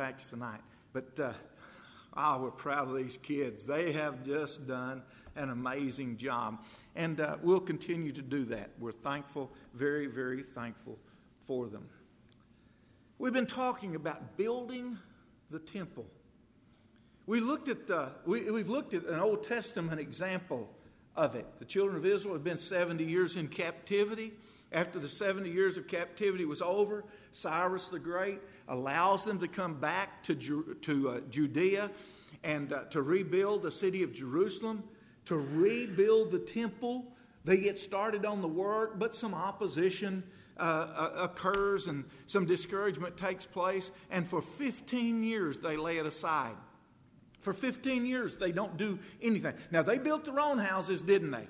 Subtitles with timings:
[0.00, 0.62] Acts tonight.
[0.94, 1.32] But uh,
[2.16, 3.66] oh, we're proud of these kids.
[3.66, 5.02] They have just done
[5.36, 6.64] an amazing job.
[6.96, 8.70] And uh, we'll continue to do that.
[8.78, 10.98] We're thankful, very, very thankful
[11.46, 11.86] for them.
[13.18, 14.96] We've been talking about building
[15.50, 16.06] the temple.
[17.26, 20.70] We looked at the, we, we've looked at an Old Testament example
[21.16, 21.44] of it.
[21.58, 24.32] The children of Israel had been 70 years in captivity.
[24.72, 29.74] After the 70 years of captivity was over, Cyrus the Great allows them to come
[29.74, 31.90] back to, Ju- to uh, Judea
[32.42, 34.82] and uh, to rebuild the city of Jerusalem,
[35.26, 37.04] to rebuild the temple.
[37.44, 40.22] They get started on the work, but some opposition
[40.58, 43.90] uh, uh occurs and some discouragement takes place.
[44.10, 46.54] And for 15 years, they lay it aside.
[47.40, 49.54] For 15 years, they don't do anything.
[49.70, 51.46] Now, they built their own houses, didn't they?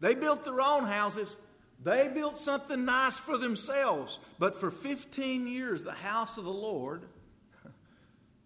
[0.00, 1.36] They built their own houses.
[1.82, 7.04] They built something nice for themselves, but for 15 years, the house of the Lord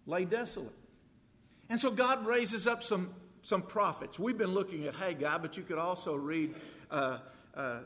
[0.06, 0.72] lay desolate.
[1.68, 3.12] And so God raises up some,
[3.42, 4.18] some prophets.
[4.18, 6.54] We've been looking at Haggai, but you could also read
[6.90, 7.18] uh,
[7.56, 7.80] uh, uh,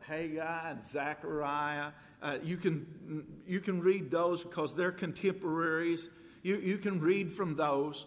[0.00, 1.90] Haggai and Zechariah.
[2.22, 6.08] Uh, you, can, you can read those because they're contemporaries.
[6.42, 8.06] You, you can read from those.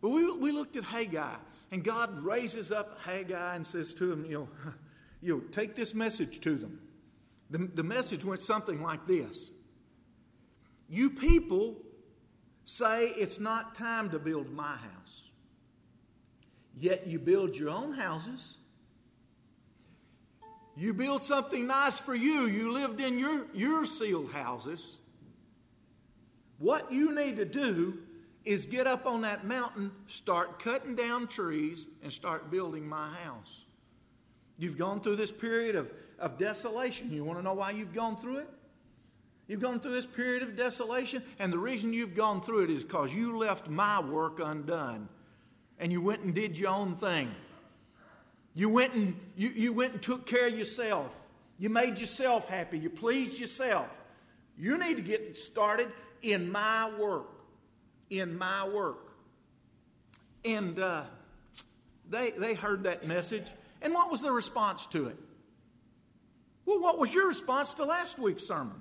[0.00, 1.34] But we, we looked at Haggai,
[1.72, 4.72] and God raises up Haggai and says to him, you know,
[5.26, 6.78] you know, take this message to them.
[7.50, 9.50] The, the message went something like this
[10.88, 11.76] You people
[12.64, 15.24] say it's not time to build my house,
[16.78, 18.58] yet you build your own houses.
[20.78, 22.42] You build something nice for you.
[22.42, 24.98] You lived in your, your sealed houses.
[26.58, 27.98] What you need to do
[28.44, 33.65] is get up on that mountain, start cutting down trees, and start building my house.
[34.58, 37.12] You've gone through this period of, of desolation.
[37.12, 38.48] You want to know why you've gone through it?
[39.48, 42.82] You've gone through this period of desolation, and the reason you've gone through it is
[42.82, 45.08] because you left my work undone
[45.78, 47.32] and you went and did your own thing.
[48.54, 51.14] You went and you, you went and took care of yourself.
[51.58, 52.78] You made yourself happy.
[52.78, 54.02] You pleased yourself.
[54.58, 55.92] You need to get started
[56.22, 57.28] in my work.
[58.08, 59.12] In my work.
[60.44, 61.02] And uh,
[62.08, 63.46] they, they heard that message
[63.86, 65.16] and what was the response to it?
[66.64, 68.80] Well, what was your response to last week's sermon?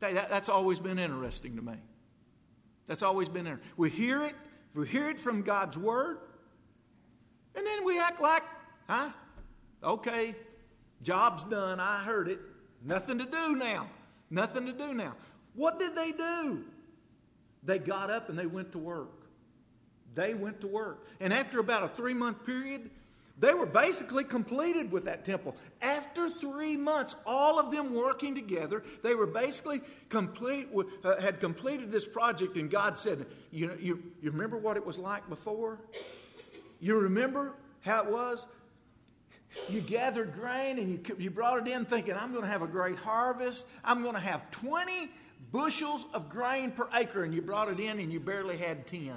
[0.00, 1.74] That's always been interesting to me.
[2.86, 3.70] That's always been interesting.
[3.76, 4.34] We hear it,
[4.74, 6.20] we hear it from God's Word,
[7.54, 8.44] and then we act like,
[8.88, 9.10] huh?
[9.84, 10.34] Okay,
[11.02, 12.40] job's done, I heard it.
[12.82, 13.90] Nothing to do now.
[14.30, 15.16] Nothing to do now.
[15.54, 16.64] What did they do?
[17.62, 19.19] They got up and they went to work.
[20.14, 21.06] They went to work.
[21.20, 22.90] And after about a three month period,
[23.40, 25.56] they were basically completed with that temple.
[25.80, 30.68] After three months, all of them working together, they were basically complete,
[31.02, 32.56] uh, had completed this project.
[32.56, 35.78] And God said, you, know, you, you remember what it was like before?
[36.80, 38.46] You remember how it was?
[39.70, 42.68] You gathered grain and you, you brought it in thinking, I'm going to have a
[42.68, 43.66] great harvest.
[43.82, 45.08] I'm going to have 20
[45.50, 47.24] bushels of grain per acre.
[47.24, 49.14] And you brought it in and you barely had 10.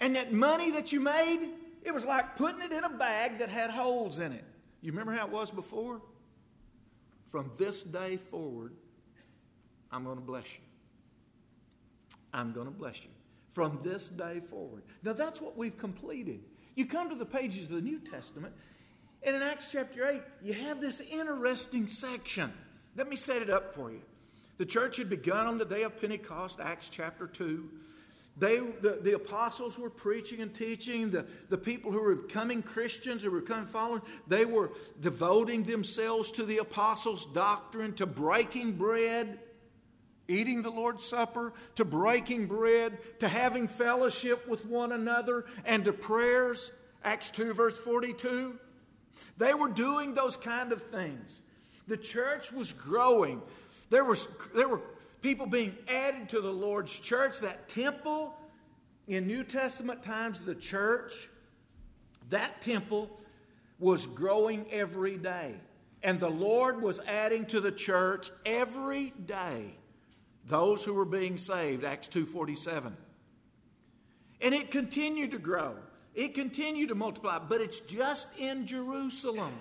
[0.00, 1.50] And that money that you made,
[1.82, 4.44] it was like putting it in a bag that had holes in it.
[4.80, 6.00] You remember how it was before?
[7.28, 8.72] From this day forward,
[9.90, 10.60] I'm going to bless you.
[12.32, 13.10] I'm going to bless you.
[13.52, 14.82] From this day forward.
[15.02, 16.40] Now, that's what we've completed.
[16.74, 18.54] You come to the pages of the New Testament,
[19.22, 22.52] and in Acts chapter 8, you have this interesting section.
[22.94, 24.00] Let me set it up for you.
[24.58, 27.68] The church had begun on the day of Pentecost, Acts chapter 2.
[28.38, 31.10] They, the, the apostles were preaching and teaching.
[31.10, 36.30] The, the people who were becoming Christians, who were becoming followers, they were devoting themselves
[36.32, 39.40] to the apostles' doctrine, to breaking bread,
[40.28, 45.92] eating the Lord's Supper, to breaking bread, to having fellowship with one another, and to
[45.92, 46.70] prayers.
[47.02, 48.56] Acts 2, verse 42.
[49.36, 51.40] They were doing those kind of things.
[51.88, 53.42] The church was growing.
[53.90, 54.82] There, was, there were
[55.22, 58.34] people being added to the Lord's church, that temple
[59.06, 61.28] in New Testament times, the church,
[62.30, 63.10] that temple
[63.78, 65.54] was growing every day.
[66.02, 69.74] And the Lord was adding to the church every day
[70.48, 72.96] those who were being saved, Acts 2:47.
[74.40, 75.76] And it continued to grow.
[76.14, 79.54] It continued to multiply, but it's just in Jerusalem.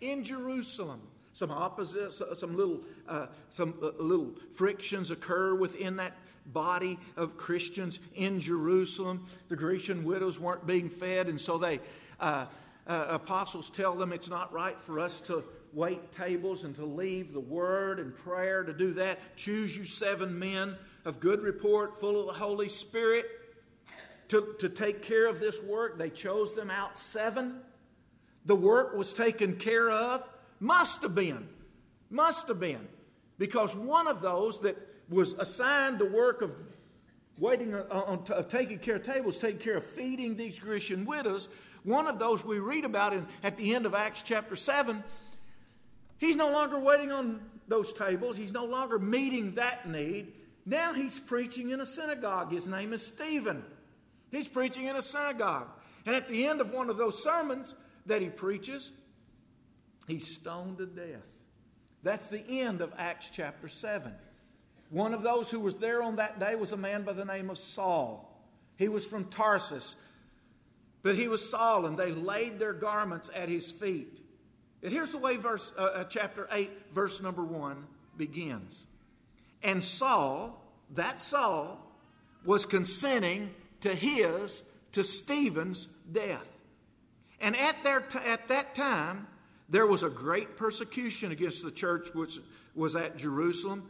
[0.00, 1.00] In Jerusalem.
[1.32, 6.12] Some opposites, some little, uh, some uh, little frictions occur within that
[6.46, 9.24] body of Christians in Jerusalem.
[9.48, 11.80] The Grecian widows weren't being fed, and so they
[12.20, 12.46] uh,
[12.86, 17.32] uh, apostles tell them it's not right for us to wait tables and to leave
[17.32, 19.18] the word and prayer to do that.
[19.36, 23.26] Choose you seven men of good report, full of the Holy Spirit,
[24.28, 25.98] to, to take care of this work.
[25.98, 27.60] They chose them out seven.
[28.44, 30.28] The work was taken care of.
[30.62, 31.48] Must have been.
[32.08, 32.86] Must have been.
[33.36, 34.76] Because one of those that
[35.08, 36.54] was assigned the work of
[37.36, 41.04] waiting uh, on, on, of taking care of tables, taking care of feeding these Grecian
[41.04, 41.48] widows,
[41.82, 45.02] one of those we read about in, at the end of Acts chapter 7,
[46.18, 48.36] he's no longer waiting on those tables.
[48.36, 50.32] He's no longer meeting that need.
[50.64, 52.52] Now he's preaching in a synagogue.
[52.52, 53.64] His name is Stephen.
[54.30, 55.66] He's preaching in a synagogue.
[56.06, 57.74] And at the end of one of those sermons
[58.06, 58.92] that he preaches,
[60.12, 61.26] he's stoned to death.
[62.02, 64.12] That's the end of Acts chapter 7.
[64.90, 67.48] One of those who was there on that day was a man by the name
[67.48, 68.28] of Saul.
[68.76, 69.96] He was from Tarsus,
[71.02, 74.20] but he was Saul, and they laid their garments at his feet.
[74.82, 77.86] And here's the way verse, uh, uh chapter 8, verse number 1
[78.16, 78.84] begins.
[79.62, 80.62] And Saul,
[80.94, 81.78] that Saul,
[82.44, 86.48] was consenting to his, to Stephen's death.
[87.40, 89.28] And at, their, at that time,
[89.72, 92.38] there was a great persecution against the church which
[92.74, 93.88] was at Jerusalem,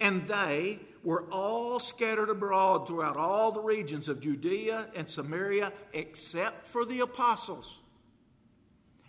[0.00, 6.66] and they were all scattered abroad throughout all the regions of Judea and Samaria, except
[6.66, 7.78] for the apostles.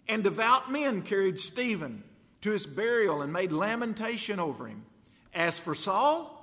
[0.08, 2.04] And devout men carried Stephen
[2.42, 4.86] to his burial and made lamentation over him.
[5.34, 6.38] As for Saul,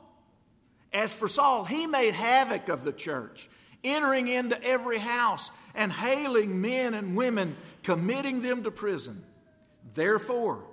[0.92, 3.48] as for Saul, he made havoc of the church,
[3.84, 9.22] entering into every house and hailing men and women, committing them to prison.
[9.94, 10.64] Therefore,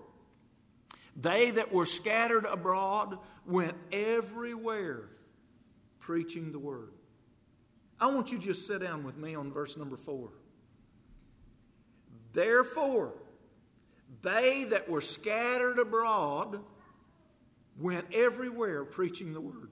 [1.16, 5.10] they that were scattered abroad went everywhere
[6.00, 6.92] preaching the word.
[8.00, 10.30] I want you to just sit down with me on verse number four.
[12.34, 13.14] Therefore,
[14.22, 16.60] they that were scattered abroad
[17.80, 19.70] went everywhere preaching the word.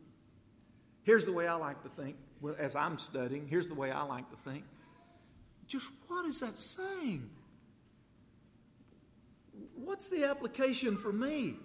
[1.03, 2.15] Here's the way I like to think
[2.57, 3.47] as I'm studying.
[3.47, 4.63] Here's the way I like to think.
[5.67, 7.29] Just what is that saying?
[9.83, 11.55] What's the application for me?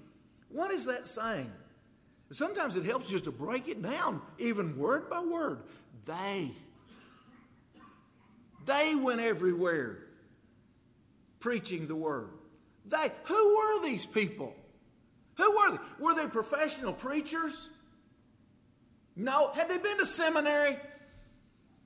[0.49, 1.53] What is that saying?
[2.31, 5.61] Sometimes it helps just to break it down, even word by word.
[6.05, 6.53] They.
[8.67, 9.99] They went everywhere
[11.41, 12.31] preaching the word.
[12.87, 13.11] They.
[13.25, 14.55] Who were these people?
[15.37, 15.79] Who were they?
[16.05, 17.69] Were they professional preachers?
[19.17, 19.53] No.
[19.53, 20.76] Had they been to seminary?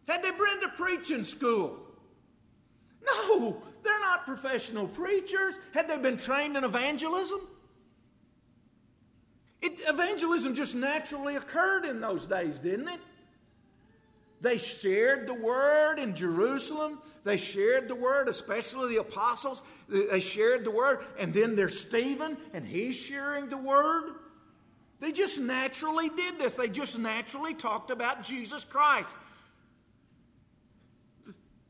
[0.09, 1.79] Had they been to preaching school?
[3.05, 5.59] No, they're not professional preachers.
[5.73, 7.41] Had they been trained in evangelism?
[9.61, 13.01] It, evangelism just naturally occurred in those days, didn't it?
[14.41, 16.99] They shared the word in Jerusalem.
[17.23, 19.63] They shared the word, especially the apostles.
[19.89, 21.05] They shared the word.
[21.17, 24.15] And then there's Stephen, and he's sharing the word.
[24.99, 26.55] They just naturally did this.
[26.55, 29.15] They just naturally talked about Jesus Christ.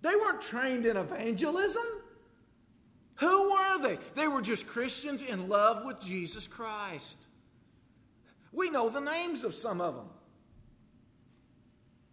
[0.01, 1.85] They weren't trained in evangelism.
[3.23, 3.99] Who were they?
[4.17, 7.19] They were just Christians in love with Jesus Christ.
[8.51, 10.09] We know the names of some of them.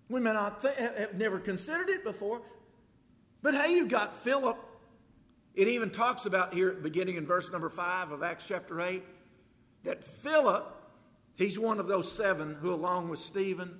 [0.08, 2.44] We may not th- have eh, eh, never considered it before,
[3.42, 4.58] but hey, you've got Philip.
[5.56, 9.04] It even talks about here, beginning in verse number 5 of Acts chapter 8,
[9.86, 10.64] that Philip,
[11.34, 13.80] he's one of those seven who, along with Stephen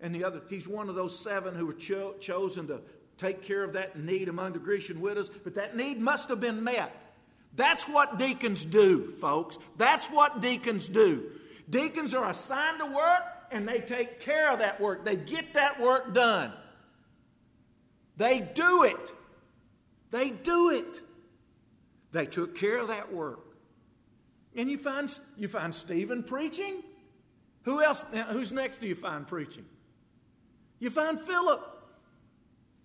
[0.00, 2.80] and the other, he's one of those seven who were cho- chosen to
[3.18, 6.62] take care of that need among the Grecian widows, but that need must have been
[6.62, 6.94] met.
[7.54, 9.58] That's what deacons do, folks.
[9.78, 11.30] That's what deacons do.
[11.68, 15.04] Deacons are assigned to work and they take care of that work.
[15.04, 16.52] They get that work done.
[18.16, 19.12] They do it.
[20.10, 21.00] They do it.
[22.12, 23.40] They took care of that work.
[24.54, 26.82] And you find, you find Stephen preaching.
[27.64, 28.04] Who else?
[28.30, 29.66] Who's next do you find preaching?
[30.78, 31.75] You find Philip.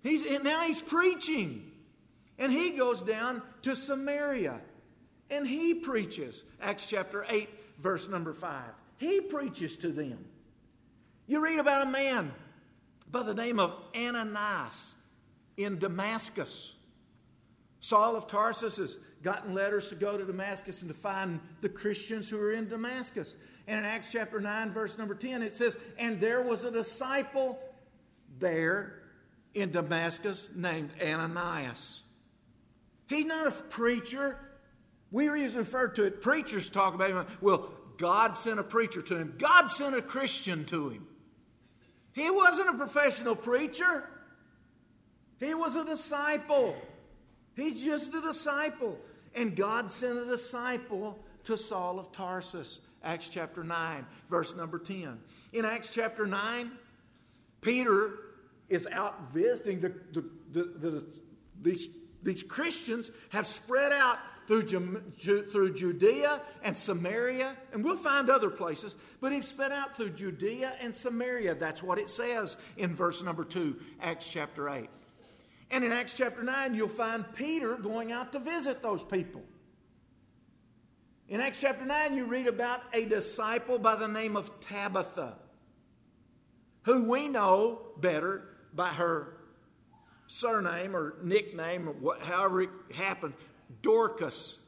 [0.04, 1.72] He's, now he's preaching.
[2.38, 4.60] And he goes down to Samaria
[5.30, 6.44] and he preaches.
[6.62, 8.64] Acts chapter 8, verse number 5.
[8.98, 10.26] He preaches to them.
[11.28, 12.34] You read about a man
[13.10, 14.96] by the name of Ananias
[15.58, 16.76] in Damascus.
[17.80, 22.30] Saul of Tarsus has gotten letters to go to Damascus and to find the Christians
[22.30, 23.36] who are in Damascus.
[23.68, 27.60] And in Acts chapter 9, verse number 10, it says, And there was a disciple
[28.40, 29.01] there
[29.54, 32.04] in Damascus named Ananias.
[33.08, 34.38] He's not a preacher,
[35.12, 37.26] we usually refer to it, preachers talk about him.
[37.42, 41.08] Well, God sent a preacher to him, God sent a Christian to him.
[42.14, 44.08] He wasn't a professional preacher,
[45.40, 46.76] he was a disciple.
[47.56, 48.98] He's just a disciple.
[49.36, 52.82] And God sent a disciple to Saul of Tarsus.
[53.04, 55.18] Acts chapter 9, verse number 10.
[55.54, 56.72] In Acts chapter 9,
[57.62, 58.12] Peter
[58.72, 59.80] is out visiting.
[59.80, 61.20] The, the, the, the,
[61.62, 61.88] these,
[62.24, 65.02] these Christians have spread out through,
[65.52, 70.74] through Judea and Samaria, and we'll find other places, but he's spread out through Judea
[70.82, 71.56] and Samaria.
[71.56, 74.90] That's what it says in verse number 2, Acts chapter 8.
[75.70, 79.44] And in Acts chapter 9, you'll find Peter going out to visit those people.
[81.30, 85.38] In Acts chapter 9, you read about a disciple by the name of Tabitha,
[86.84, 89.38] who we know better by her
[90.28, 93.34] surname or nickname, or what, however it happened,
[93.82, 94.60] Dorcas,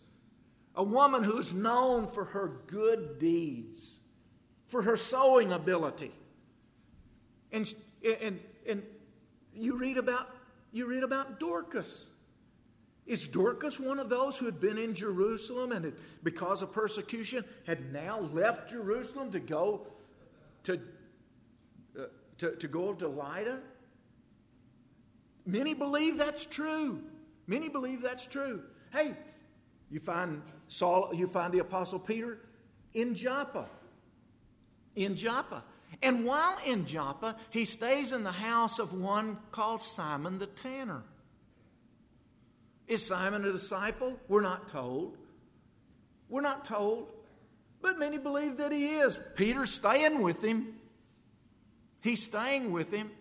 [0.75, 3.99] a woman who's known for her good deeds,
[4.67, 6.11] for her sewing ability.
[7.51, 7.71] And,
[8.21, 8.83] and, and
[9.53, 10.27] you read about
[10.73, 12.09] you read about Dorcas.
[13.05, 15.93] Is Dorcas one of those who had been in Jerusalem and had,
[16.23, 19.85] because of persecution had now left Jerusalem to go
[20.63, 20.81] to,
[21.99, 22.05] uh,
[22.39, 23.59] to, to go to Lydda?
[25.45, 27.01] Many believe that's true.
[27.47, 28.63] Many believe that's true.
[28.91, 29.13] Hey,
[29.89, 32.39] you find Saul, you find the apostle Peter
[32.93, 33.67] in Joppa.
[34.95, 35.63] In Joppa.
[36.01, 41.03] And while in Joppa, he stays in the house of one called Simon the tanner.
[42.87, 44.19] Is Simon a disciple?
[44.27, 45.17] We're not told.
[46.29, 47.09] We're not told.
[47.81, 49.19] But many believe that he is.
[49.35, 50.75] Peter's staying with him.
[52.01, 53.11] He's staying with him.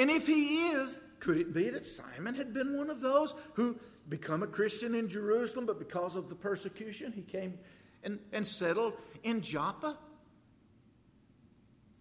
[0.00, 3.78] And if he is, could it be that Simon had been one of those who
[4.08, 7.58] become a Christian in Jerusalem, but because of the persecution, he came
[8.02, 9.98] and, and settled in Joppa?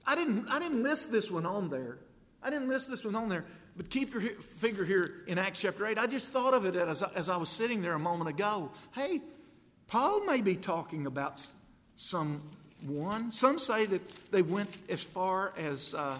[0.06, 1.98] I didn't, I didn't list this one on there.
[2.41, 3.44] I didn't list this one on there,
[3.75, 5.98] but keep your finger here in Acts chapter 8.
[5.98, 8.72] I just thought of it as, as I was sitting there a moment ago.
[8.94, 9.20] Hey,
[9.88, 11.46] Paul may be talking about
[11.98, 13.34] someone.
[13.34, 16.18] Some say that they went as far as uh,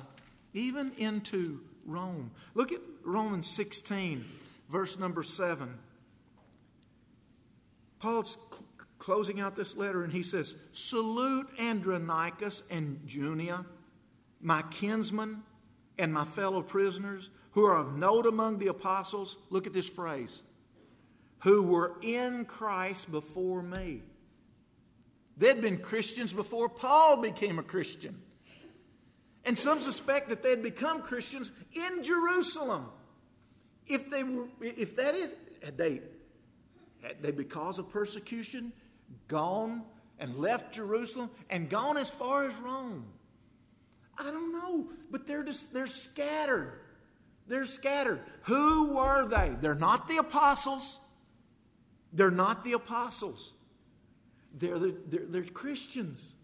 [0.54, 2.32] even into Rome.
[2.54, 4.26] Look at Romans 16,
[4.70, 5.78] verse number 7.
[8.00, 8.66] Paul's cl-
[8.98, 13.66] closing out this letter and he says, Salute Andronicus and Junia,
[14.42, 15.44] my kinsmen
[15.98, 19.38] and my fellow prisoners, who are of note among the apostles.
[19.50, 20.44] Look at this phrase
[21.40, 24.02] who were in Christ before me.
[25.38, 28.22] They'd been Christians before Paul became a Christian.
[29.46, 32.86] And some suspect that they'd become Christians in Jerusalem.
[33.88, 36.02] If they were, if that is, had they,
[37.02, 38.72] had they because of persecution,
[39.28, 39.84] gone
[40.20, 43.06] and left Jerusalem and gone as far as Rome?
[44.18, 46.82] I don't know, but they're just they're scattered.
[47.48, 48.20] They're scattered.
[48.44, 49.56] Who were they?
[49.60, 51.00] They're not the apostles.
[52.14, 53.54] They're not the apostles.
[54.54, 56.36] They're, the, they're, they're Christians.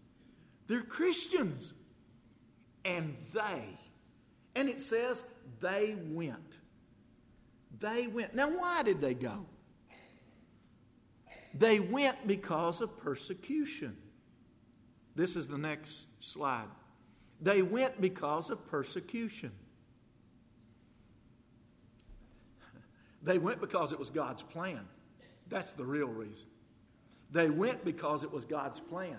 [0.66, 1.74] They're Christians
[2.86, 3.62] and they.
[4.54, 5.24] And it says
[5.60, 6.58] they went.
[7.78, 8.34] They went.
[8.34, 9.44] Now, why did they go?
[11.52, 13.96] They went because of persecution.
[15.14, 16.68] This is the next slide.
[17.40, 19.52] They went because of persecution.
[23.22, 24.86] They went because it was God's plan.
[25.48, 26.50] That's the real reason.
[27.32, 29.18] They went because it was God's plan.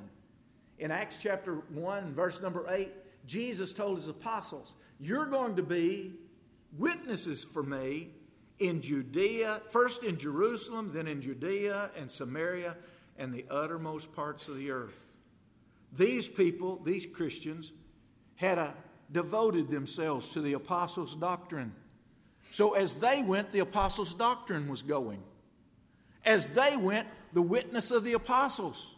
[0.80, 2.92] In Acts chapter 1, verse number 8,
[3.28, 6.14] Jesus told his apostles, You're going to be
[6.78, 8.10] witnesses for me
[8.58, 12.76] in Judea, first in Jerusalem, then in Judea and Samaria
[13.18, 15.06] and the uttermost parts of the earth.
[15.94, 17.72] These people, these Christians,
[18.36, 18.74] had a,
[19.12, 21.74] devoted themselves to the apostles' doctrine.
[22.52, 25.22] So as they went, the apostles' doctrine was going.
[26.26, 28.96] As they went, the witness of the apostles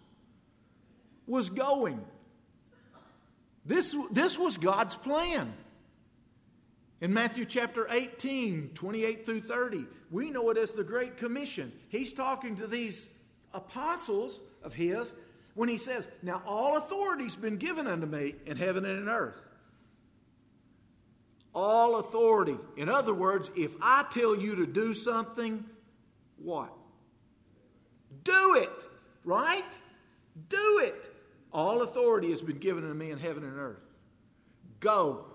[1.27, 2.03] was going.
[3.65, 5.53] This, this was God's plan.
[7.01, 11.71] In Matthew chapter 18, 28 through 30, we know it as the Great Commission.
[11.87, 13.09] He's talking to these
[13.53, 15.13] apostles of his
[15.53, 19.39] when he says, Now all authority's been given unto me in heaven and in earth.
[21.55, 22.57] All authority.
[22.77, 25.65] In other words, if I tell you to do something,
[26.37, 26.71] what?
[28.23, 28.85] Do it,
[29.23, 29.77] right?
[30.49, 31.15] Do it.
[31.51, 33.81] All authority has been given unto me in heaven and earth.
[34.79, 35.25] Go,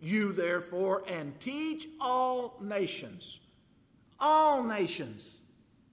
[0.00, 3.40] you therefore, and teach all nations.
[4.18, 5.38] All nations.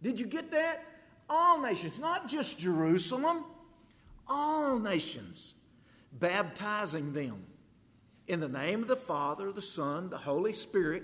[0.01, 0.83] Did you get that?
[1.29, 3.43] All nations, not just Jerusalem,
[4.27, 5.55] all nations,
[6.13, 7.43] baptizing them
[8.27, 11.03] in the name of the Father, the Son, the Holy Spirit.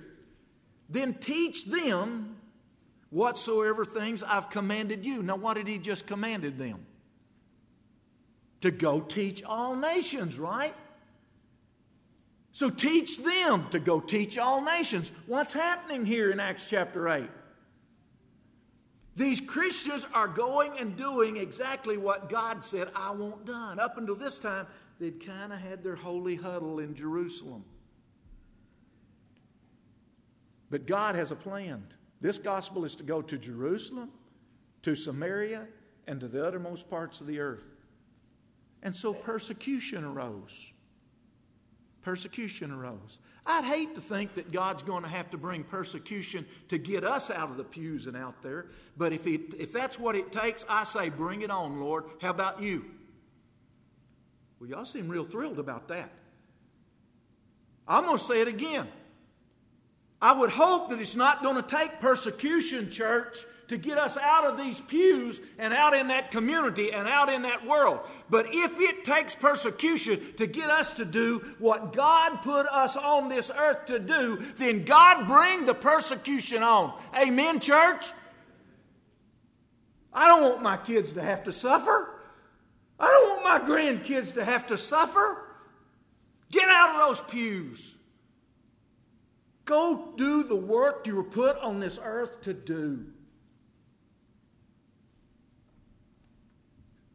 [0.90, 2.38] Then teach them
[3.10, 5.24] whatsoever things I've commanded you.
[5.24, 6.86] Now, what did he just commanded them?
[8.64, 10.74] To go teach all nations, right?
[12.54, 15.12] So teach them to go teach all nations.
[15.28, 17.28] What's happening here in Acts chapter 8?
[19.18, 23.82] These Christians are going and doing exactly what God said, I want done.
[23.82, 24.66] Up until this time,
[24.98, 27.66] they'd kind of had their holy huddle in Jerusalem.
[30.70, 31.84] But God has a plan.
[32.22, 34.12] This gospel is to go to Jerusalem,
[34.84, 35.68] to Samaria,
[36.08, 37.73] and to the uttermost parts of the earth.
[38.84, 40.74] And so persecution arose.
[42.04, 43.18] Persecution arose.
[43.46, 47.32] I'd hate to think that God's going to have to bring persecution to get us
[47.32, 48.68] out of the pews and out there.
[48.98, 52.06] But if, it, if that's what it takes, I say, bring it on, Lord.
[52.22, 52.86] How about you?
[54.60, 56.10] Well, y'all seem real thrilled about that.
[57.88, 58.88] I'm going to say it again.
[60.22, 64.46] I would hope that it's not going to take persecution, church, to get us out
[64.46, 68.00] of these pews and out in that community and out in that world.
[68.30, 73.30] But if it takes persecution to get us to do what God put us on
[73.30, 76.98] this earth to do, then God bring the persecution on.
[77.16, 78.12] Amen, church?
[80.14, 82.22] I don't want my kids to have to suffer.
[83.00, 85.48] I don't want my grandkids to have to suffer.
[86.52, 87.96] Get out of those pews.
[89.66, 93.06] Go do the work you were put on this earth to do.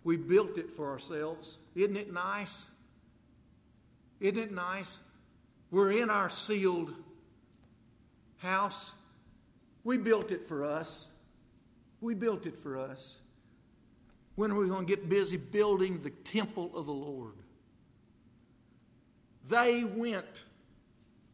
[0.05, 1.59] We built it for ourselves.
[1.75, 2.67] Isn't it nice?
[4.21, 4.99] Isn't it nice?
[5.71, 6.95] We're in our sealed
[8.39, 8.93] house.
[9.85, 11.09] We built it for us.
[12.01, 13.19] We built it for us.
[14.35, 17.35] When are we going to get busy building the temple of the Lord?
[19.49, 20.45] They went.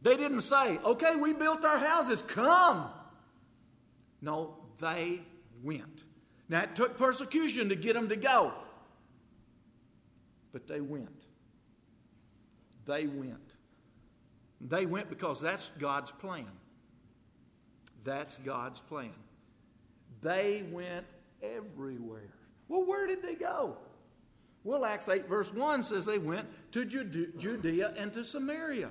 [0.01, 2.89] They didn't say, okay, we built our houses, come.
[4.21, 5.21] No, they
[5.63, 6.04] went.
[6.47, 8.53] Now, it took persecution to get them to go.
[10.51, 11.23] But they went.
[12.85, 13.55] They went.
[14.61, 16.47] They went because that's God's plan.
[18.03, 19.11] That's God's plan.
[20.21, 21.05] They went
[21.41, 22.29] everywhere.
[22.67, 23.77] Well, where did they go?
[24.63, 28.89] Well, Acts 8, verse 1 says they went to Judea and to Samaria.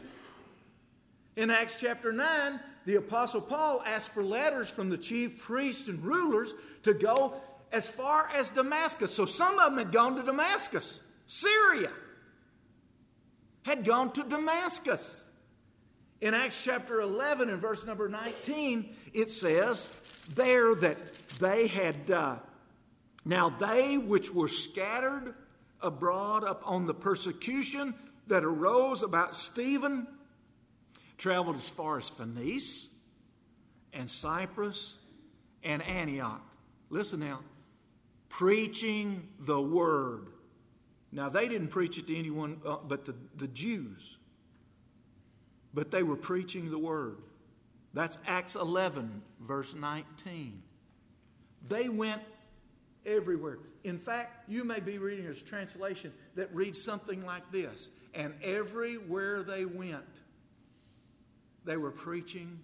[1.36, 6.04] In Acts chapter 9, the Apostle Paul asked for letters from the chief priests and
[6.04, 7.40] rulers to go
[7.74, 9.12] as far as Damascus.
[9.12, 11.00] So some of them had gone to Damascus.
[11.26, 11.90] Syria
[13.64, 15.24] had gone to Damascus.
[16.20, 19.90] In Acts chapter 11 and verse number 19, it says
[20.36, 20.96] there that
[21.40, 22.36] they had, uh,
[23.24, 25.34] now they which were scattered
[25.80, 27.92] abroad upon the persecution
[28.28, 30.06] that arose about Stephen
[31.18, 32.94] traveled as far as Phoenice
[33.92, 34.96] and Cyprus
[35.64, 36.40] and Antioch.
[36.88, 37.40] Listen now,
[38.38, 40.28] preaching the word
[41.14, 44.16] now, they didn't preach it to anyone uh, but the, the Jews,
[45.72, 47.18] but they were preaching the word.
[47.94, 50.60] That's Acts 11, verse 19.
[51.68, 52.20] They went
[53.06, 53.58] everywhere.
[53.84, 59.44] In fact, you may be reading a translation that reads something like this And everywhere
[59.44, 60.02] they went,
[61.64, 62.58] they were preaching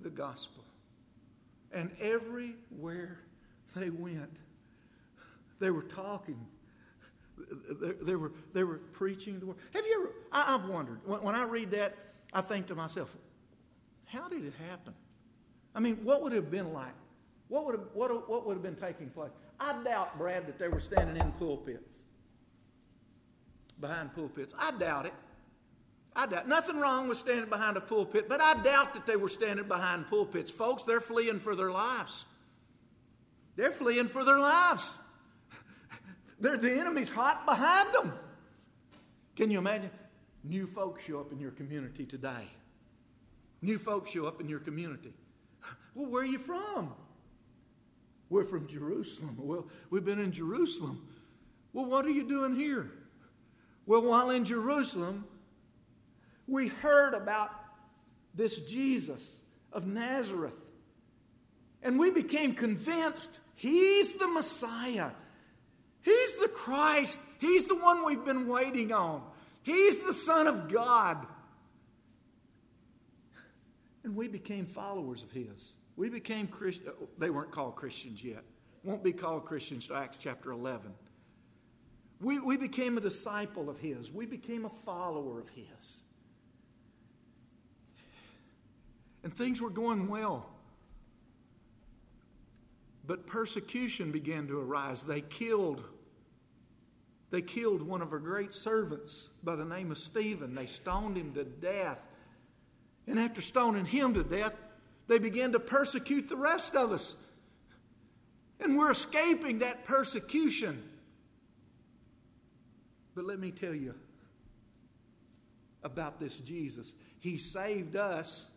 [0.00, 0.64] the gospel.
[1.70, 3.20] And everywhere
[3.76, 4.36] they went,
[5.60, 6.46] they were talking
[8.02, 9.56] they, were, they were preaching the word.
[9.74, 11.94] Have you ever, I, have wondered, when, when I read that,
[12.32, 13.16] I think to myself,
[14.06, 14.94] how did it happen?
[15.74, 16.94] I mean, what would it have been like?
[17.48, 19.30] What would have, what, what would have been taking place?
[19.58, 22.04] I doubt, Brad, that they were standing in pulpits,
[23.80, 24.54] behind pulpits.
[24.58, 25.14] I doubt it.
[26.14, 26.48] I doubt.
[26.48, 30.08] Nothing wrong with standing behind a pulpit, but I doubt that they were standing behind
[30.08, 30.50] pulpits.
[30.50, 32.24] Folks, they're fleeing for their lives.
[33.56, 34.96] They're fleeing for their lives.
[36.40, 38.12] They're, the enemy's hot behind them.
[39.36, 39.90] Can you imagine?
[40.42, 42.48] New folks show up in your community today.
[43.62, 45.12] New folks show up in your community.
[45.94, 46.94] Well, where are you from?
[48.30, 49.36] We're from Jerusalem.
[49.38, 51.06] Well, we've been in Jerusalem.
[51.72, 52.90] Well, what are you doing here?
[53.86, 55.24] Well, while in Jerusalem,
[56.46, 57.50] we heard about
[58.34, 59.40] this Jesus
[59.72, 60.56] of Nazareth.
[61.82, 65.10] And we became convinced he's the Messiah.
[66.02, 67.20] He's the Christ.
[67.38, 69.22] He's the one we've been waiting on.
[69.62, 71.26] He's the Son of God.
[74.02, 75.72] And we became followers of His.
[75.96, 76.88] We became Christians.
[76.88, 78.42] Uh, they weren't called Christians yet.
[78.82, 80.92] Won't be called Christians to Acts chapter 11.
[82.22, 84.10] We, we became a disciple of His.
[84.10, 86.00] We became a follower of His.
[89.22, 90.46] And things were going well.
[93.10, 95.02] But persecution began to arise.
[95.02, 95.82] They killed
[97.30, 100.54] they killed one of her great servants by the name of Stephen.
[100.54, 101.98] They stoned him to death.
[103.08, 104.54] And after stoning him to death,
[105.08, 107.16] they began to persecute the rest of us.
[108.60, 110.80] And we're escaping that persecution.
[113.16, 113.96] But let me tell you
[115.82, 116.94] about this Jesus.
[117.18, 118.48] He saved us,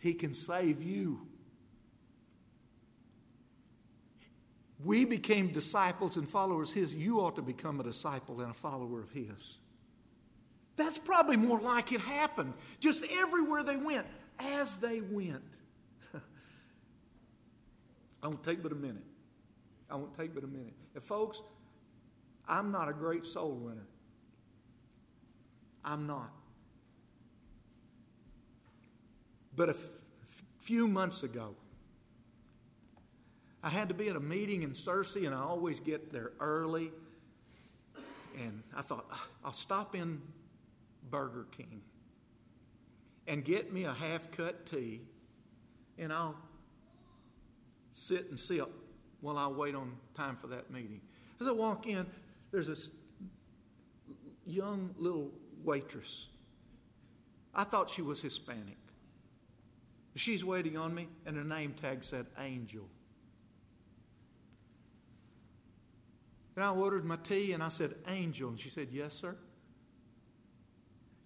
[0.00, 1.25] He can save you.
[4.84, 6.94] We became disciples and followers His.
[6.94, 9.56] You ought to become a disciple and a follower of His.
[10.76, 12.52] That's probably more like it happened.
[12.80, 14.06] Just everywhere they went,
[14.38, 15.42] as they went.
[18.22, 19.04] I won't take but a minute.
[19.90, 20.74] I won't take but a minute.
[21.00, 21.42] Folks,
[22.46, 23.86] I'm not a great soul winner.
[25.84, 26.30] I'm not.
[29.54, 29.78] But a f-
[30.58, 31.54] few months ago,
[33.66, 36.92] I had to be at a meeting in Searcy, and I always get there early.
[38.38, 40.22] And I thought, ah, I'll stop in
[41.10, 41.82] Burger King
[43.26, 45.00] and get me a half cut tea,
[45.98, 46.36] and I'll
[47.90, 48.68] sit and sip
[49.20, 51.00] while I wait on time for that meeting.
[51.40, 52.06] As I walk in,
[52.52, 52.90] there's this
[54.46, 55.32] young little
[55.64, 56.28] waitress.
[57.52, 58.78] I thought she was Hispanic.
[60.14, 62.88] She's waiting on me, and her name tag said Angel.
[66.56, 68.48] And I ordered my tea, and I said, Angel.
[68.48, 69.36] And she said, Yes, sir.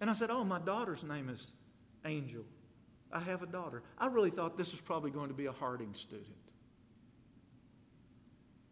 [0.01, 1.53] And I said, Oh, my daughter's name is
[2.05, 2.43] Angel.
[3.13, 3.81] I have a daughter.
[3.97, 6.27] I really thought this was probably going to be a Harding student.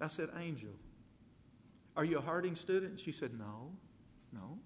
[0.01, 0.71] I said, Angel,
[1.97, 2.99] are you a Harding student?
[2.99, 3.71] She said, No,
[4.33, 4.59] no.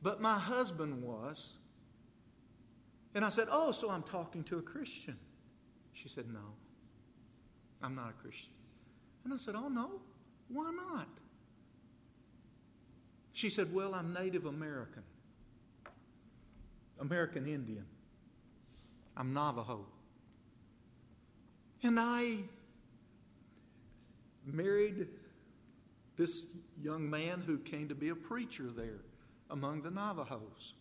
[0.00, 1.56] But my husband was.
[3.14, 5.16] And I said, Oh, so I'm talking to a Christian.
[5.92, 6.54] She said, No,
[7.82, 8.52] I'm not a Christian.
[9.24, 10.00] And I said, Oh, no,
[10.48, 11.08] why not?
[13.32, 15.04] She said, Well, I'm Native American,
[16.98, 17.86] American Indian,
[19.16, 19.86] I'm Navajo.
[21.82, 22.38] And I
[24.44, 25.06] married
[26.16, 26.46] this
[26.82, 29.02] young man who came to be a preacher there
[29.50, 30.74] among the Navajos.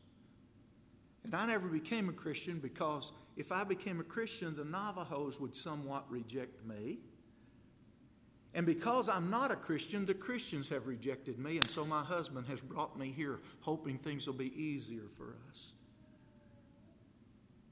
[1.24, 5.56] And I never became a Christian because if I became a Christian, the Navajos would
[5.56, 7.00] somewhat reject me.
[8.58, 12.48] And because I'm not a Christian, the Christians have rejected me, and so my husband
[12.48, 15.74] has brought me here hoping things will be easier for us.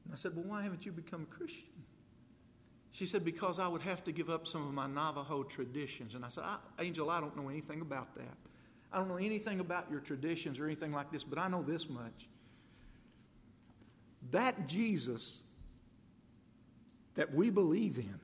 [0.04, 1.64] And I said, Well, why haven't you become a Christian?
[2.92, 6.14] She said, Because I would have to give up some of my Navajo traditions.
[6.14, 8.38] And I said, I, Angel, I don't know anything about that.
[8.94, 11.90] I don't know anything about your traditions or anything like this, but I know this
[11.90, 12.28] much.
[14.30, 15.42] That Jesus
[17.16, 18.20] that we believe in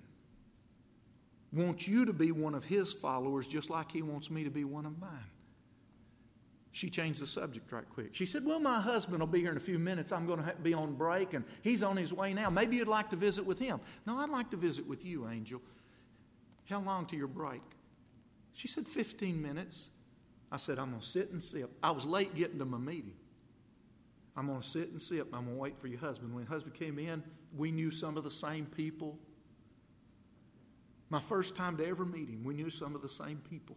[1.54, 4.64] wants you to be one of his followers just like he wants me to be
[4.64, 5.26] one of mine.
[6.74, 8.16] She changed the subject right quick.
[8.16, 10.14] She said, Well, my husband will be here in a few minutes.
[10.14, 12.50] I'm going to be on break, and he's on his way now.
[12.50, 13.82] Maybe you'd like to visit with him.
[14.08, 15.62] No, I'd like to visit with you, Angel.
[16.70, 17.62] How long to your break?
[18.54, 19.90] She said, 15 minutes.
[20.50, 21.70] I said, I'm going to sit and sip.
[21.84, 23.16] I was late getting to my meeting.
[24.36, 25.28] I'm going to sit and sip.
[25.34, 26.34] I'm going to wait for your husband.
[26.34, 27.24] When husband came in,
[27.56, 29.20] we knew some of the same people.
[31.12, 33.76] My first time to ever meet him, we knew some of the same people.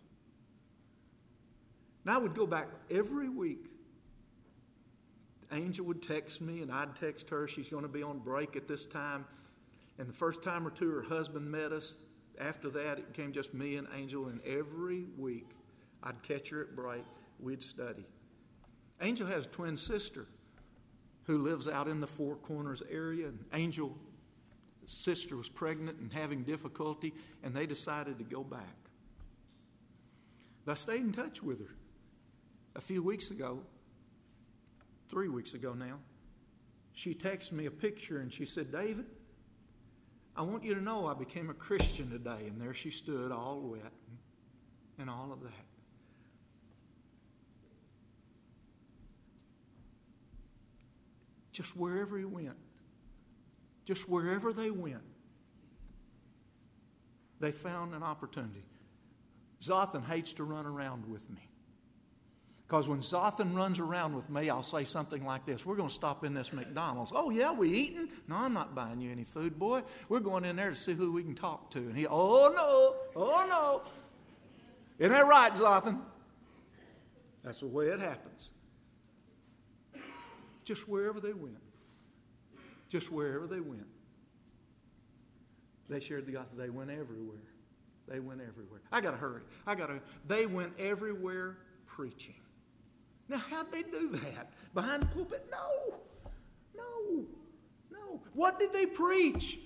[2.04, 3.66] And I would go back every week.
[5.50, 7.48] Angel would text me, and I'd text her.
[7.48, 9.24] She's going to be on break at this time.
[9.98, 11.96] And the first time or two, her husband met us.
[12.38, 14.26] After that, it became just me and Angel.
[14.28, 15.50] And every week,
[16.04, 17.02] I'd catch her at break.
[17.40, 18.06] We'd study.
[19.02, 20.26] Angel has a twin sister
[21.24, 23.26] who lives out in the Four Corners area.
[23.26, 23.96] And Angel's
[24.86, 28.76] sister was pregnant and having difficulty, and they decided to go back.
[30.64, 31.74] But I stayed in touch with her
[32.76, 33.60] a few weeks ago,
[35.08, 35.98] three weeks ago now,
[36.92, 39.06] she texted me a picture and she said, David,
[40.36, 42.46] I want you to know I became a Christian today.
[42.46, 43.92] And there she stood, all wet
[44.98, 45.52] and all of that.
[51.52, 52.56] Just wherever he went,
[53.84, 55.02] just wherever they went,
[57.40, 58.64] they found an opportunity.
[59.60, 61.48] Zothan hates to run around with me.
[62.66, 65.94] Because when Zothan runs around with me, I'll say something like this We're going to
[65.94, 67.12] stop in this McDonald's.
[67.14, 68.08] Oh, yeah, we eating?
[68.28, 69.82] No, I'm not buying you any food, boy.
[70.08, 71.78] We're going in there to see who we can talk to.
[71.78, 73.82] And he, oh, no, oh, no.
[74.98, 76.00] Isn't that right, Zothan?
[77.42, 78.52] That's the way it happens.
[80.64, 81.58] Just wherever they went.
[82.94, 83.88] Just wherever they went.
[85.88, 86.56] They shared the gospel.
[86.56, 87.42] They went everywhere.
[88.06, 88.82] They went everywhere.
[88.92, 89.40] I got to hurry.
[89.66, 90.00] I got to.
[90.28, 92.36] They went everywhere preaching.
[93.28, 94.52] Now, how'd they do that?
[94.74, 95.44] Behind the pulpit?
[95.50, 95.96] No.
[96.76, 97.24] No.
[97.90, 98.20] No.
[98.32, 99.58] What did they preach?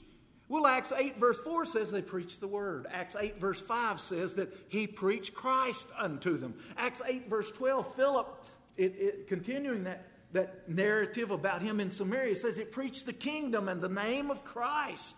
[0.48, 2.86] Well, Acts 8, verse 4 says they preached the word.
[2.90, 6.54] Acts 8, verse 5 says that he preached Christ unto them.
[6.78, 8.46] Acts 8, verse 12, Philip,
[8.78, 13.68] it, it, continuing that, that narrative about him in Samaria, says he preached the kingdom
[13.68, 15.16] and the name of Christ.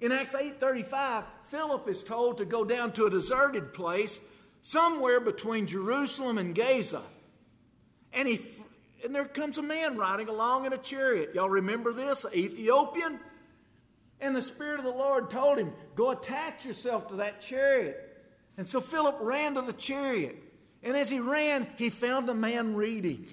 [0.00, 4.20] In Acts 8:35, Philip is told to go down to a deserted place
[4.60, 7.02] somewhere between Jerusalem and Gaza.
[8.12, 8.40] And he
[9.04, 11.34] and there comes a man riding along in a chariot.
[11.34, 12.24] Y'all remember this?
[12.24, 13.18] An Ethiopian?
[14.20, 18.08] And the Spirit of the Lord told him, Go attach yourself to that chariot.
[18.56, 20.36] And so Philip ran to the chariot.
[20.82, 23.26] And as he ran, he found a man reading.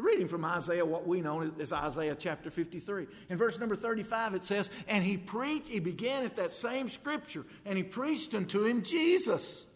[0.00, 3.06] Reading from Isaiah, what we know as Isaiah chapter 53.
[3.28, 7.44] In verse number 35, it says, And he preached, he began at that same scripture,
[7.64, 9.66] and he preached unto him Jesus.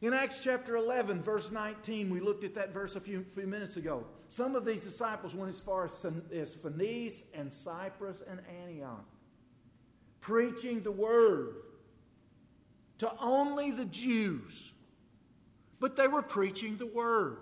[0.00, 3.76] In Acts chapter 11, verse 19, we looked at that verse a few, few minutes
[3.76, 4.04] ago.
[4.28, 9.04] Some of these disciples went as far as, as Phoenice and Cyprus and Antioch,
[10.20, 11.56] preaching the word
[12.98, 14.72] to only the Jews.
[15.80, 17.38] But they were preaching the word.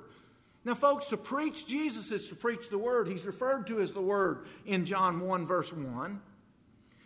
[0.66, 3.06] Now, folks, to preach Jesus is to preach the word.
[3.06, 6.20] He's referred to as the word in John 1, verse 1.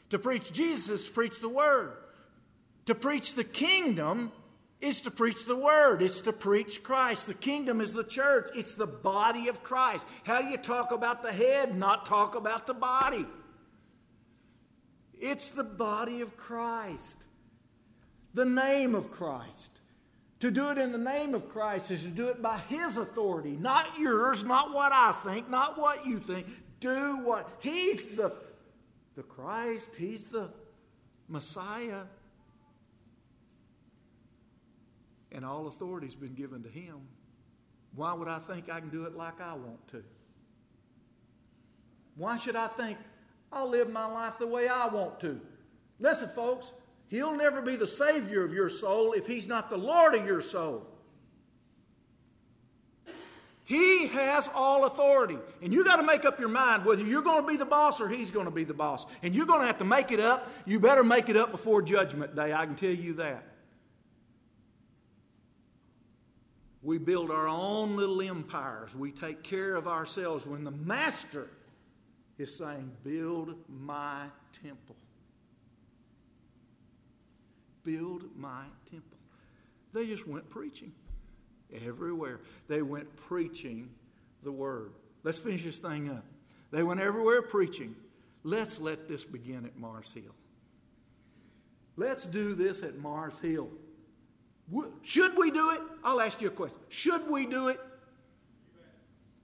[0.09, 1.93] To preach Jesus is to preach the word.
[2.87, 4.33] To preach the kingdom
[4.81, 7.27] is to preach the word, it's to preach Christ.
[7.27, 10.07] The kingdom is the church, it's the body of Christ.
[10.25, 13.27] How do you talk about the head, not talk about the body?
[15.19, 17.25] It's the body of Christ,
[18.33, 19.80] the name of Christ.
[20.41, 23.57] To do it in the name of Christ is to do it by His authority,
[23.61, 26.47] not yours, not what I think, not what you think.
[26.81, 28.33] Do what He's the,
[29.17, 30.51] the Christ, He's the
[31.29, 32.05] Messiah
[35.33, 37.01] and all authority's been given to him.
[37.95, 40.03] Why would I think I can do it like I want to?
[42.17, 42.99] Why should I think
[43.53, 45.41] I'll live my life the way I want to?
[45.99, 46.73] Listen, folks,
[47.11, 50.41] he'll never be the Savior of your soul if he's not the Lord of your
[50.41, 50.87] soul.
[53.71, 55.39] He has all authority.
[55.63, 58.01] And you got to make up your mind whether you're going to be the boss
[58.01, 59.07] or he's going to be the boss.
[59.23, 60.51] And you're going to have to make it up.
[60.67, 62.53] You better make it up before Judgment Day.
[62.53, 63.45] I can tell you that.
[66.83, 68.93] We build our own little empires.
[68.97, 71.49] We take care of ourselves when the Master
[72.39, 74.25] is saying, Build my
[74.65, 74.90] temple.
[77.85, 79.19] Build my temple.
[79.93, 80.93] They just went preaching
[81.85, 82.41] everywhere.
[82.69, 83.91] They went preaching
[84.43, 84.93] the word.
[85.23, 86.25] Let's finish this thing up.
[86.71, 87.95] They went everywhere preaching.
[88.45, 90.35] Let's let this begin at Mars Hill.
[91.97, 93.69] Let's do this at Mars Hill.
[95.03, 95.81] Should we do it?
[96.05, 96.79] I'll ask you a question.
[96.89, 97.81] Should we do it?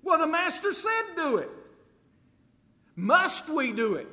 [0.03, 1.51] Well, the Master said do it.
[2.95, 4.07] Must we do it?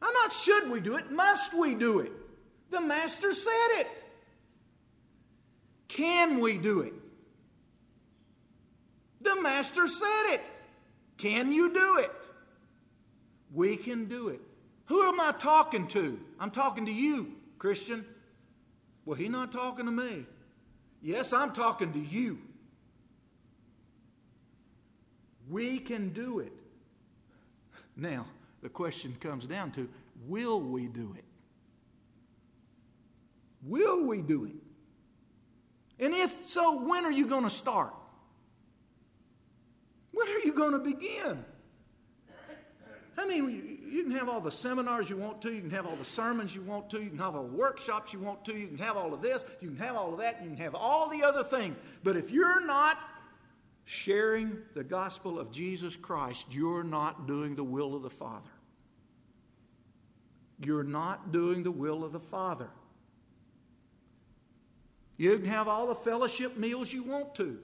[0.00, 2.12] I'm not should we do it, must we do it?
[2.70, 4.04] The Master said it.
[5.88, 6.92] Can we do it?
[9.20, 10.42] The Master said it.
[11.16, 12.12] Can you do it?
[13.52, 14.40] We can do it.
[14.86, 16.18] Who am I talking to?
[16.38, 18.04] I'm talking to you, Christian.
[19.04, 20.26] Well, he's not talking to me.
[21.02, 22.38] Yes, I'm talking to you.
[25.48, 26.52] We can do it.
[27.96, 28.26] Now,
[28.62, 29.88] the question comes down to
[30.26, 31.24] will we do it?
[33.62, 34.54] Will we do it?
[35.98, 37.92] And if so, when are you going to start?
[40.12, 41.44] When are you going to begin?
[43.18, 45.96] I mean, you can have all the seminars you want to, you can have all
[45.96, 48.68] the sermons you want to, you can have all the workshops you want to, you
[48.68, 51.08] can have all of this, you can have all of that, you can have all
[51.08, 51.76] the other things.
[52.04, 52.96] But if you're not
[53.84, 58.50] sharing the gospel of Jesus Christ, you're not doing the will of the Father.
[60.60, 62.68] You're not doing the will of the Father.
[65.18, 67.58] You can have all the fellowship meals you want to.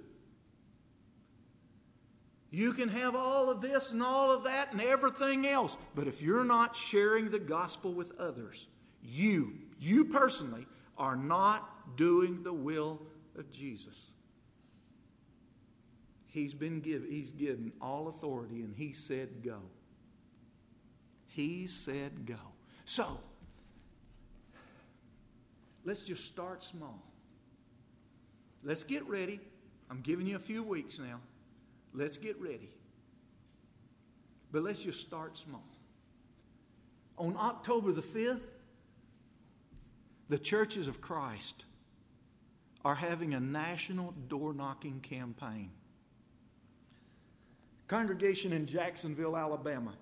[2.51, 5.77] You can have all of this and all of that and everything else.
[5.95, 8.67] But if you're not sharing the gospel with others,
[9.03, 13.01] you, you personally, are not doing the will
[13.37, 14.13] of Jesus.
[16.29, 19.59] He's been given, he's given all authority and he said go.
[21.29, 22.35] He said go.
[22.85, 23.21] So,
[25.85, 27.03] let's just start small.
[28.65, 29.41] Let's get ready.
[29.91, 31.21] I'm giving you a few weeks now.
[31.93, 32.71] Let's get ready.
[34.51, 35.65] But let's just start small.
[37.19, 38.41] On October the 5th,
[40.29, 41.65] the churches of Christ
[42.85, 45.71] are having a national door knocking campaign.
[47.87, 49.93] Congregation in Jacksonville, Alabama,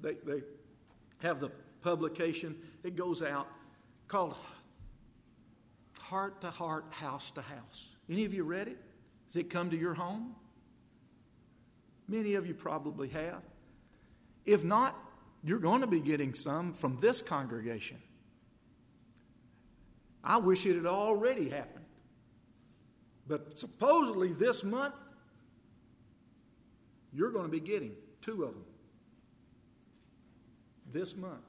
[0.00, 0.42] they, they
[1.18, 1.50] have the
[1.82, 3.46] publication, it goes out
[4.08, 4.36] called
[6.12, 7.88] Heart to Heart, House to House.
[8.10, 8.76] Any of you read it?
[9.28, 10.36] Has it come to your home?
[12.06, 13.40] Many of you probably have.
[14.44, 14.94] If not,
[15.42, 17.96] you're going to be getting some from this congregation.
[20.22, 21.86] I wish it had already happened.
[23.26, 24.94] But supposedly this month,
[27.14, 28.64] you're going to be getting two of them.
[30.92, 31.40] This month.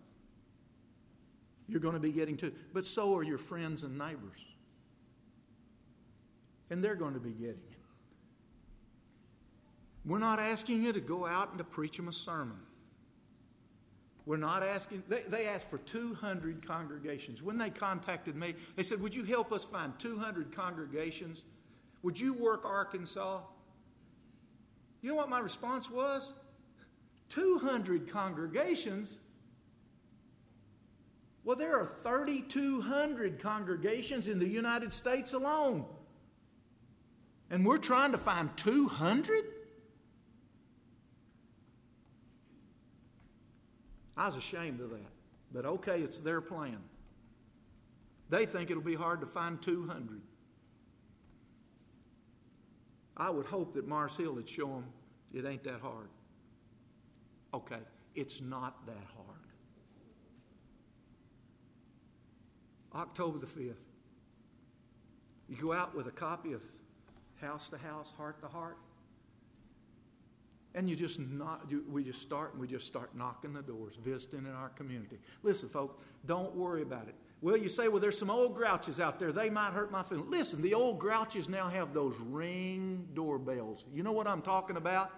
[1.67, 2.53] You're going to be getting two.
[2.71, 4.39] But so are your friends and neighbors.
[6.69, 7.77] And they're going to be getting it.
[10.05, 12.59] We're not asking you to go out and to preach them a sermon.
[14.25, 17.41] We're not asking, they, they asked for 200 congregations.
[17.41, 21.43] When they contacted me, they said, Would you help us find 200 congregations?
[22.03, 23.41] Would you work Arkansas?
[25.01, 26.33] You know what my response was?
[27.29, 29.19] 200 congregations?
[31.43, 35.85] Well, there are 3,200 congregations in the United States alone.
[37.53, 39.43] And we're trying to find 200?
[44.17, 45.11] I was ashamed of that.
[45.53, 46.79] But okay, it's their plan.
[48.31, 50.19] They think it'll be hard to find 200.
[53.17, 54.85] I would hope that Mars Hill would show them
[55.31, 56.09] it ain't that hard.
[57.53, 57.81] Okay,
[58.15, 59.39] it's not that hard.
[62.95, 63.75] October the 5th.
[65.47, 66.63] You go out with a copy of
[67.41, 68.77] House to House, Heart to Heart.
[70.75, 73.95] And you just not, you, we just start and we just start knocking the doors,
[74.03, 75.19] visiting in our community.
[75.43, 77.15] Listen, folks, don't worry about it.
[77.41, 79.31] Well, you say, well, there's some old grouches out there.
[79.31, 80.29] They might hurt my feelings.
[80.29, 83.83] Listen, the old grouches now have those ring doorbells.
[83.93, 85.11] You know what I'm talking about?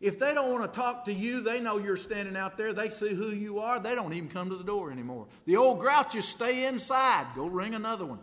[0.00, 2.72] If they don't want to talk to you, they know you're standing out there.
[2.72, 3.78] They see who you are.
[3.78, 5.28] They don't even come to the door anymore.
[5.46, 7.28] The old grouches stay inside.
[7.36, 8.18] Go ring another one.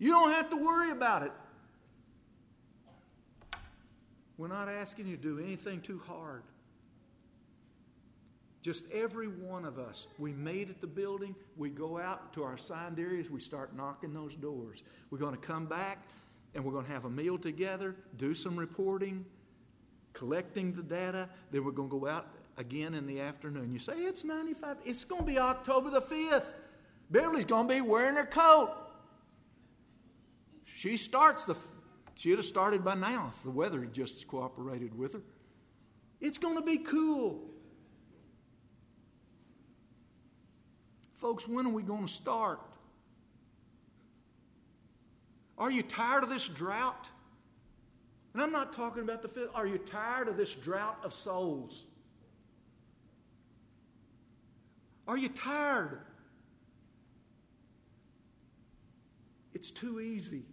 [0.00, 1.32] You don't have to worry about it.
[4.38, 6.42] We're not asking you to do anything too hard.
[8.62, 12.54] Just every one of us, we meet at the building, we go out to our
[12.54, 14.82] assigned areas, we start knocking those doors.
[15.10, 16.08] We're going to come back
[16.54, 19.24] and we're going to have a meal together, do some reporting,
[20.14, 23.72] collecting the data, then we're going to go out again in the afternoon.
[23.72, 26.44] You say, it's 95, it's going to be October the 5th.
[27.10, 28.74] Beverly's going to be wearing her coat.
[30.80, 31.58] She starts the
[32.14, 35.20] She'd have started by now if the weather had just cooperated with her.
[36.22, 37.50] It's going to be cool.
[41.16, 42.60] Folks, when are we going to start?
[45.58, 47.10] Are you tired of this drought?
[48.32, 49.50] And I'm not talking about the.
[49.54, 51.84] Are you tired of this drought of souls?
[55.06, 56.06] Are you tired?
[59.52, 60.44] It's too easy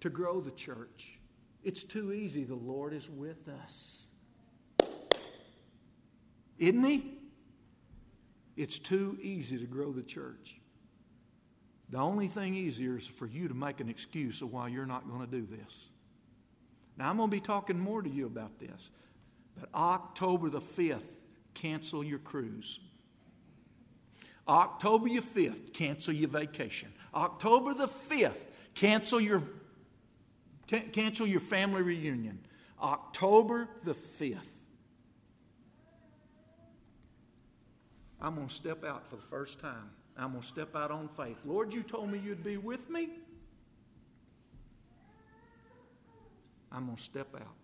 [0.00, 1.18] to grow the church.
[1.64, 2.44] It's too easy.
[2.44, 4.06] The Lord is with us.
[6.58, 7.18] Isn't He?
[8.56, 10.60] It's too easy to grow the church.
[11.90, 15.08] The only thing easier is for you to make an excuse of why you're not
[15.08, 15.88] going to do this.
[16.96, 18.90] Now, I'm going to be talking more to you about this,
[19.58, 21.00] but October the 5th,
[21.54, 22.80] cancel your cruise.
[24.48, 26.92] October the 5th, cancel your vacation.
[27.14, 28.40] October the 5th,
[28.74, 29.42] cancel your
[30.66, 32.38] Cancel your family reunion.
[32.82, 34.38] October the 5th.
[38.20, 39.90] I'm going to step out for the first time.
[40.16, 41.36] I'm going to step out on faith.
[41.44, 43.10] Lord, you told me you'd be with me.
[46.72, 47.54] I'm going to step out.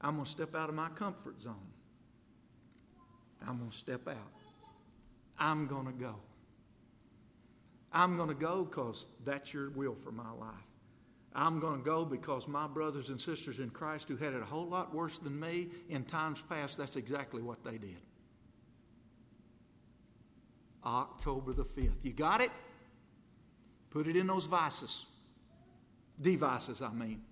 [0.00, 1.54] I'm going to step out of my comfort zone.
[3.46, 4.32] I'm going to step out.
[5.38, 6.16] I'm going to go.
[7.92, 10.69] I'm going to go because that's your will for my life.
[11.34, 14.44] I'm going to go because my brothers and sisters in Christ who had it a
[14.44, 18.00] whole lot worse than me in times past, that's exactly what they did.
[20.84, 22.04] October the 5th.
[22.04, 22.50] You got it?
[23.90, 25.06] Put it in those vices.
[26.20, 27.22] Devices, I mean.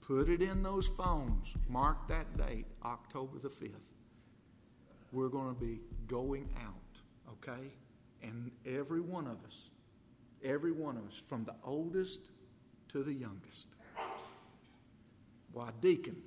[0.00, 1.52] Put it in those phones.
[1.68, 3.70] Mark that date, October the 5th.
[5.12, 7.72] We're going to be going out, okay?
[8.22, 9.70] And every one of us,
[10.42, 12.20] every one of us, from the oldest
[12.92, 13.68] to the youngest.
[15.52, 16.22] Why, deacon,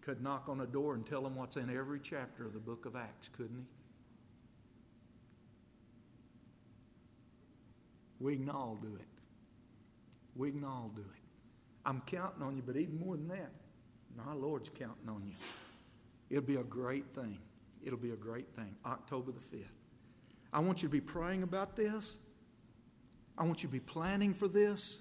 [0.00, 2.86] could knock on a door and tell them what's in every chapter of the book
[2.86, 3.64] of Acts, couldn't he?
[8.20, 9.06] We can all do it.
[10.34, 11.22] We can all do it.
[11.84, 13.52] I'm counting on you, but even more than that,
[14.16, 15.34] my Lord's counting on you.
[16.30, 17.38] It'll be a great thing.
[17.84, 18.74] It'll be a great thing.
[18.84, 19.64] October the 5th.
[20.52, 22.18] I want you to be praying about this.
[23.36, 24.98] I want you to be planning for this.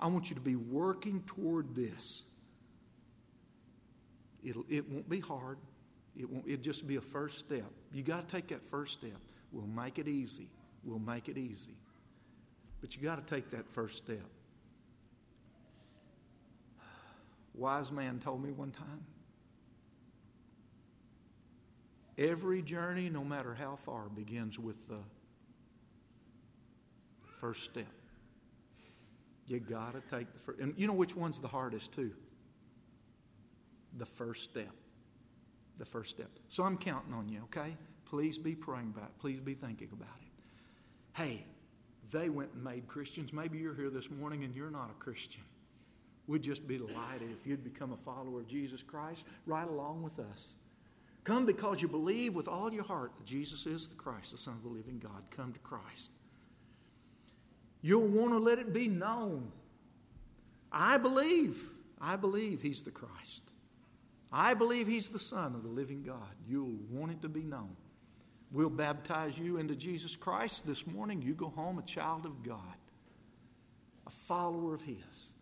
[0.00, 2.24] I want you to be working toward this.
[4.42, 5.58] It'll, it won't be hard.
[6.16, 7.70] It won't, it'll just be a first step.
[7.92, 9.18] You got to take that first step.
[9.52, 10.48] We'll make it easy.
[10.84, 11.76] We'll make it easy.
[12.80, 14.26] But you got to take that first step.
[17.54, 19.04] Wise man told me one time
[22.18, 25.00] every journey, no matter how far, begins with the
[27.40, 27.86] first step.
[29.46, 30.60] You got to take the first.
[30.60, 32.12] And you know which one's the hardest, too?
[33.98, 34.72] The first step.
[35.78, 36.30] The first step.
[36.48, 37.76] So I'm counting on you, okay?
[38.06, 39.18] Please be praying about it.
[39.18, 40.32] Please be thinking about it.
[41.12, 41.44] Hey,
[42.10, 43.32] they went and made Christians.
[43.32, 45.42] Maybe you're here this morning and you're not a Christian.
[46.26, 50.18] We'd just be delighted if you'd become a follower of Jesus Christ right along with
[50.18, 50.54] us.
[51.24, 54.54] Come because you believe with all your heart that Jesus is the Christ, the Son
[54.54, 55.22] of the living God.
[55.30, 56.10] Come to Christ.
[57.84, 59.52] You'll want to let it be known.
[60.72, 61.62] I believe.
[62.00, 63.42] I believe He's the Christ.
[64.32, 66.34] I believe He's the Son of the living God.
[66.48, 67.76] You'll want it to be known.
[68.50, 71.20] We'll baptize you into Jesus Christ this morning.
[71.20, 72.56] You go home a child of God,
[74.06, 75.34] a follower of His.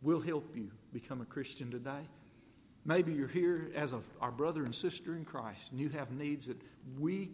[0.00, 2.06] We'll help you become a Christian today.
[2.84, 6.46] Maybe you're here as a, our brother and sister in Christ, and you have needs
[6.46, 6.60] that
[7.00, 7.30] we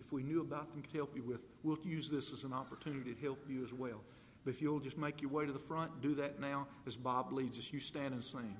[0.00, 3.14] if we knew about them, could help you with, we'll use this as an opportunity
[3.14, 4.00] to help you as well.
[4.44, 7.32] But if you'll just make your way to the front, do that now as Bob
[7.32, 7.72] leads us.
[7.72, 8.56] You stand and sing.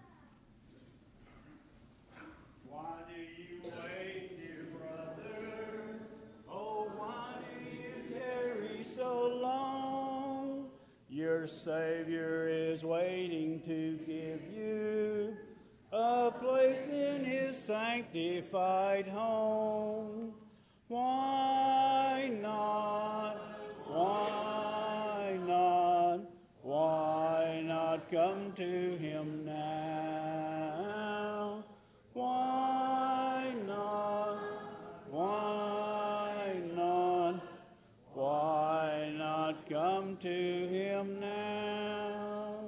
[2.68, 6.00] Why do you wait, dear brother?
[6.50, 10.68] Oh, why do you tarry so long?
[11.08, 15.36] Your Savior is waiting to give you
[15.92, 20.34] a place in His sanctified home.
[20.90, 23.36] Why not?
[23.86, 26.20] Why not?
[26.62, 30.82] Why not come to him now?
[32.12, 34.38] Why not?
[35.10, 37.40] Why not?
[38.12, 42.64] Why not come to him now?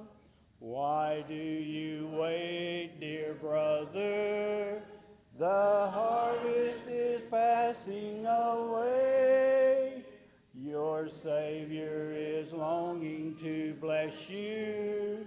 [0.60, 4.80] Why do you wait, dear brother?
[5.40, 6.61] The harvest
[8.26, 10.04] away.
[10.54, 15.26] Your Savior is longing to bless you.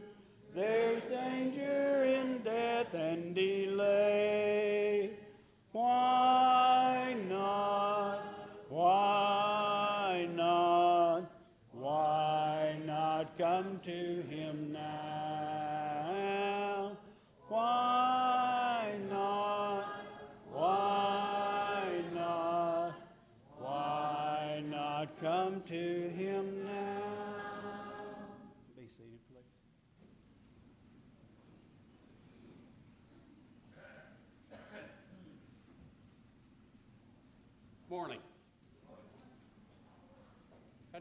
[0.54, 4.45] There's danger in death and delay.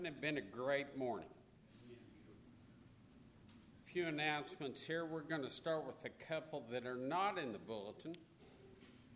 [0.05, 1.29] Hasn't it been a great morning?
[3.83, 5.07] A few announcements here.
[5.07, 8.15] We're going to start with a couple that are not in the bulletin.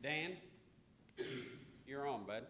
[0.02, 0.38] Dan,
[1.86, 2.44] you're on, bud.